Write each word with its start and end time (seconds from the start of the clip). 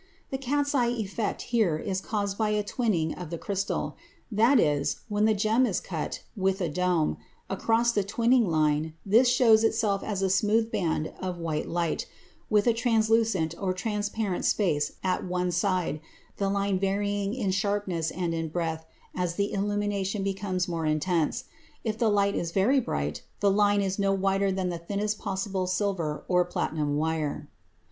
The 0.31 0.39
cat's 0.39 0.73
eye 0.73 0.87
effect 0.87 1.43
here 1.53 1.77
is 1.77 2.01
caused 2.01 2.35
by 2.35 2.49
a 2.49 2.63
twinning 2.63 3.13
of 3.13 3.29
the 3.29 3.37
crystal; 3.37 3.95
that 4.31 4.59
is, 4.59 5.01
when 5.09 5.25
the 5.25 5.35
gem 5.35 5.67
is 5.67 5.79
cut, 5.79 6.23
with 6.35 6.59
a 6.59 6.69
dome, 6.69 7.17
across 7.51 7.91
the 7.91 8.03
twinning 8.03 8.47
line, 8.47 8.95
this 9.05 9.27
shows 9.27 9.63
itself 9.63 10.01
as 10.03 10.23
a 10.23 10.29
smooth 10.31 10.71
band 10.71 11.13
of 11.19 11.37
white 11.37 11.69
light, 11.69 12.07
with 12.49 12.65
a 12.65 12.73
translucent 12.73 13.53
or 13.61 13.75
transparent 13.75 14.43
space 14.43 14.93
at 15.03 15.23
one 15.27 15.51
side, 15.51 15.99
the 16.37 16.49
line 16.49 16.79
varying 16.79 17.35
in 17.35 17.51
sharpness 17.51 18.09
and 18.09 18.33
in 18.33 18.49
breadth 18.49 18.83
as 19.13 19.35
the 19.35 19.53
illumination 19.53 20.23
becomes 20.23 20.67
more 20.67 20.87
intense. 20.87 21.43
If 21.83 21.99
the 21.99 22.09
light 22.09 22.33
is 22.33 22.49
very 22.51 22.79
bright, 22.79 23.21
the 23.39 23.51
line 23.51 23.81
is 23.83 23.99
no 23.99 24.11
wider 24.13 24.51
than 24.51 24.69
the 24.69 24.79
thinnest 24.79 25.19
possible 25.19 25.67
silver 25.67 26.25
or 26.27 26.43
platinum 26.43 26.97
wire. 26.97 27.47